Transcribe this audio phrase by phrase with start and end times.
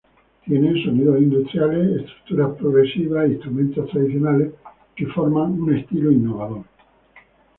[0.43, 4.51] Tiene sonidos industriales, estructuras progresivas e instrumentos tradicionales
[4.95, 6.63] que forman un estilo innovador.